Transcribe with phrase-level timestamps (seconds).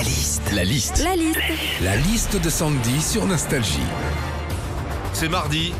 [0.00, 0.42] La liste.
[0.54, 1.02] La liste.
[1.04, 1.38] La liste.
[1.82, 3.78] La liste de Sandy sur Nostalgie.
[5.12, 5.74] C'est mardi.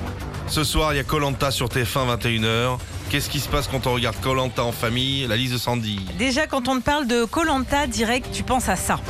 [0.47, 2.77] Ce soir, il y a Colanta sur TF1 21h.
[3.09, 5.27] Qu'est-ce qui se passe quand on regarde Colanta en famille?
[5.27, 6.01] La liste de Sandy.
[6.19, 9.01] Déjà, quand on te parle de Colanta direct, tu penses à ça.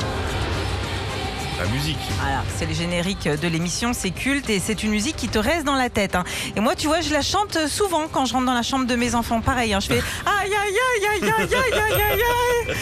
[1.59, 1.97] La musique.
[2.21, 5.65] Voilà, c'est le générique de l'émission, c'est culte et c'est une musique qui te reste
[5.65, 6.15] dans la tête.
[6.15, 6.23] hein.
[6.55, 8.95] Et moi, tu vois, je la chante souvent quand je rentre dans la chambre de
[8.95, 9.41] mes enfants.
[9.41, 12.75] Pareil, hein, je fais aïe aïe aïe aïe aïe aïe aïe aïe aïe.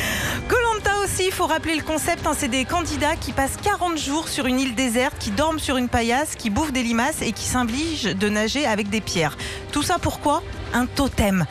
[1.32, 2.26] Il faut rappeler le concept.
[2.26, 5.78] hein, c'est des candidats qui passent 40 jours sur une île déserte, qui dorment sur
[5.78, 9.38] une paillasse, qui bouffent des limaces et qui s'obligent de nager avec des pierres.
[9.72, 10.42] Tout ça pourquoi?
[10.74, 11.46] Un totem.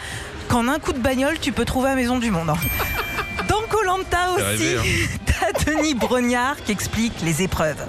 [0.48, 2.50] Qu'en un coup de bagnole, tu peux trouver à Maison du Monde.
[2.50, 2.56] hein.
[3.48, 7.82] Dans Colanta aussi, rêver, t'as Denis Brognard qui explique les épreuves.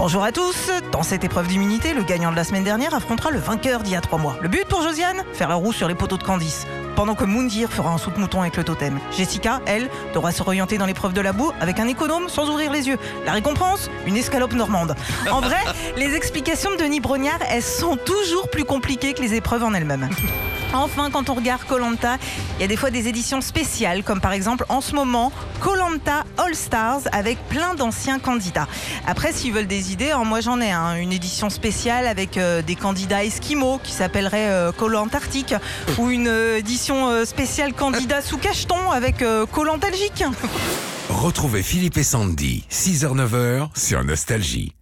[0.00, 0.70] Bonjour à tous.
[0.92, 3.96] Dans cette épreuve d'immunité, le gagnant de la semaine dernière affrontera le vainqueur d'il y
[3.96, 4.34] a trois mois.
[4.40, 6.66] Le but pour Josiane Faire la roue sur les poteaux de Candice.
[6.96, 8.98] Pendant que Moundir fera un saut de mouton avec le totem.
[9.14, 12.72] Jessica, elle, devra se orienter dans l'épreuve de la boue avec un économe sans ouvrir
[12.72, 12.96] les yeux.
[13.26, 14.96] La récompense Une escalope normande.
[15.30, 15.60] En vrai,
[15.98, 20.08] les explications de Denis Brognard, elles sont toujours plus compliquées que les épreuves en elles-mêmes.
[20.72, 22.16] Enfin, quand on regarde Colanta,
[22.56, 26.24] il y a des fois des éditions spéciales, comme par exemple en ce moment Colanta
[26.38, 28.68] All Stars avec plein d'anciens candidats.
[29.06, 32.62] Après, s'ils veulent des idées, hein, moi j'en ai un, une édition spéciale avec euh,
[32.62, 35.54] des candidats esquimaux qui s'appellerait Colantarctique
[35.98, 40.24] ou une euh, édition euh, spéciale candidat sous cacheton avec euh, Colantalgique.
[41.08, 44.72] Retrouvez Philippe et Sandy, 6h-9h sur Nostalgie.